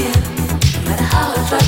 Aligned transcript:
feel, 0.00 0.82
no 0.82 0.90
matter 0.90 1.02
how 1.02 1.32
I 1.32 1.48
try. 1.48 1.67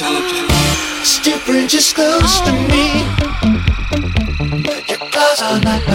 It's 0.00 1.18
different, 1.18 1.68
just 1.68 1.96
close 1.96 2.40
to 2.42 2.52
me. 2.52 3.02
Your 4.86 4.96
claws 5.10 5.42
are 5.42 5.58
not 5.58 5.87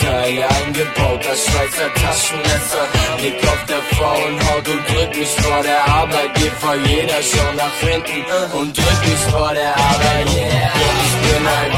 Blätter, 0.00 0.48
eingebauter 0.64 1.36
Schweizer 1.36 1.92
Taschenmesser. 1.94 2.84
Blick 3.18 3.48
auf 3.48 3.64
der 3.66 3.82
Frauenhaut 3.96 4.68
und 4.68 4.88
drück 4.88 5.16
mich 5.16 5.28
vor 5.28 5.62
der 5.62 5.84
Arbeit. 5.84 6.34
Gefahr 6.34 6.76
jeder 6.76 7.22
schon 7.22 7.56
nach 7.56 7.76
hinten 7.80 8.58
und 8.58 8.76
drück 8.76 9.00
mich 9.08 9.20
vor 9.30 9.52
der 9.52 9.76
Arbeit. 9.76 10.26
Yeah, 10.34 10.70
ich 11.04 11.14
bin 11.26 11.46
ein 11.46 11.72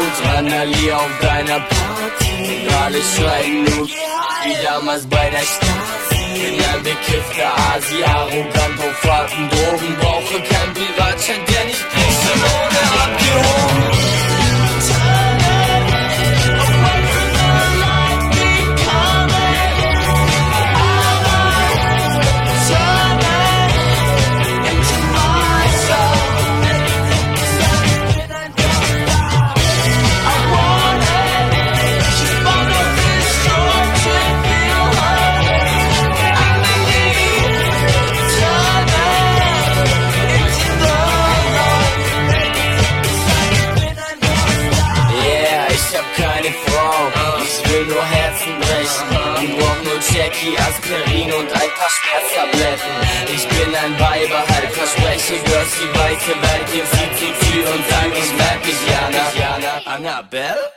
Ultranali 0.00 0.92
auf 0.92 1.10
deiner 1.20 1.60
Party. 1.60 2.68
Alle 2.84 3.00
schreien 3.14 3.64
nur 3.64 3.86
wie 3.86 4.64
damals 4.64 5.06
bei 5.06 5.30
der 5.30 5.38
Stasi. 5.38 6.24
Bin 6.34 6.64
ein 6.74 6.82
bekiffter 6.82 7.52
Asi, 7.74 8.02
arrogant 8.04 8.78
auf 8.80 9.10
harten 9.10 9.48
Drogen. 9.50 9.96
Brauche 10.00 10.40
kein 10.40 10.74
Privatchat, 10.74 11.48
der 11.48 11.64
nicht 11.66 11.84
kriegst 11.90 12.24
ohne 12.34 12.80
abgehoben. 13.04 14.33
Jackie, 50.14 50.56
Aspirin 50.56 51.32
und 51.32 51.52
ein 51.52 51.70
paar 51.74 51.90
Schmerztabletten. 51.90 52.94
Ich 53.34 53.48
bin 53.48 53.74
ein 53.74 53.98
Weiberhalt, 53.98 54.70
verspreche 54.70 55.42
Girls 55.42 55.72
die 55.74 55.98
weite 55.98 56.32
Welt, 56.40 56.66
gib 56.72 56.86
sie 56.86 57.08
zu 57.18 57.26
Tür 57.50 57.74
und 57.74 57.82
sag, 57.90 58.10
ich 58.16 58.32
merk 58.38 58.62
dich, 58.62 58.80
Jana. 58.86 59.82
Annabelle? 59.86 60.70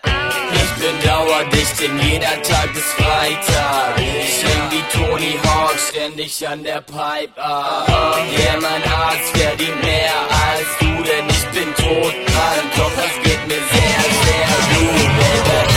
Ich 0.54 0.84
bin 0.84 1.08
dauerdicht, 1.08 1.80
denn 1.80 2.00
jeder 2.00 2.42
Tag 2.42 2.70
ist 2.76 2.94
Freitag. 2.98 4.00
Ich 4.00 4.44
häng 4.44 4.72
wie 4.72 4.84
Tony 4.98 5.38
Hawk 5.44 5.76
ständig 5.88 6.48
an 6.48 6.64
der 6.64 6.82
Pipe. 6.82 7.40
Ah, 7.40 8.18
yeah, 8.32 8.60
mein 8.60 8.84
Arzt 8.92 9.38
verdient 9.38 9.84
mehr 9.84 10.18
als 10.50 10.70
du, 10.80 11.04
denn 11.04 11.30
ich 11.30 11.46
bin 11.54 11.76
tot, 11.76 12.16
Mann. 12.34 12.66
Doch 12.76 12.92
es 13.06 13.24
geht 13.24 13.48
mir 13.48 13.62
sehr, 13.72 14.02
sehr 14.24 14.48
gut, 14.74 15.10
Baby. 15.20 15.77